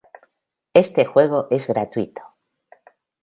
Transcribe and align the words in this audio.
Este 0.73 1.05
juego 1.05 1.45
es 1.51 1.67
gratuito. 1.67 2.23